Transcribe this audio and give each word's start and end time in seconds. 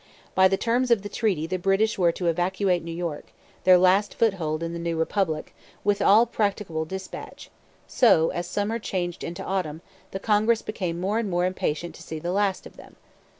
By 0.33 0.47
the 0.47 0.57
terms 0.57 0.89
of 0.89 1.03
the 1.03 1.09
treaty 1.09 1.45
the 1.45 1.59
British 1.59 1.99
were 1.99 2.11
to 2.13 2.25
evacuate 2.25 2.83
New 2.83 2.91
York, 2.91 3.27
their 3.65 3.77
last 3.77 4.15
foothold 4.15 4.63
in 4.63 4.73
the 4.73 4.79
new 4.79 4.97
republic, 4.97 5.53
with 5.83 6.01
all 6.01 6.25
practicable 6.25 6.85
dispatch; 6.85 7.51
so, 7.85 8.29
as 8.29 8.47
summer 8.47 8.79
changed 8.79 9.23
into 9.23 9.43
autumn, 9.43 9.83
the 10.09 10.19
Congress 10.19 10.63
became 10.63 10.99
more 10.99 11.19
and 11.19 11.29
more 11.29 11.45
impatient 11.45 11.93
to 11.93 12.01
see 12.01 12.17
the 12.17 12.31
last 12.31 12.65
of 12.65 12.77
them. 12.77 12.95